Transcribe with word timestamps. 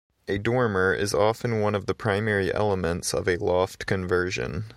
A 0.27 0.39
dormer 0.39 0.95
is 0.95 1.13
often 1.13 1.61
one 1.61 1.75
of 1.75 1.85
the 1.85 1.93
primary 1.93 2.51
elements 2.51 3.13
of 3.13 3.27
a 3.27 3.37
loft 3.37 3.85
conversion. 3.85 4.63